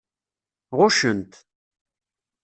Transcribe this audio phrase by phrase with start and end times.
[0.77, 1.33] Ɣuccen-t.